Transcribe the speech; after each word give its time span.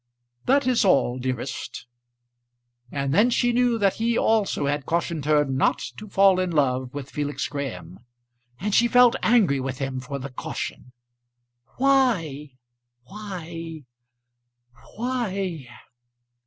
"That 0.45 0.65
is 0.65 0.83
all, 0.83 1.19
dearest." 1.19 1.85
And 2.91 3.13
then 3.13 3.29
she 3.29 3.53
knew 3.53 3.77
that 3.77 3.97
he 3.97 4.17
also 4.17 4.65
had 4.65 4.87
cautioned 4.87 5.25
her 5.25 5.45
not 5.45 5.77
to 5.97 6.09
fall 6.09 6.39
in 6.39 6.49
love 6.49 6.91
with 6.91 7.11
Felix 7.11 7.47
Graham, 7.47 7.99
and 8.59 8.73
she 8.73 8.87
felt 8.87 9.15
angry 9.21 9.59
with 9.59 9.77
him 9.77 9.99
for 9.99 10.17
the 10.17 10.31
caution. 10.31 10.91
"Why 11.77 12.55
why 13.03 13.83
why 14.95 15.69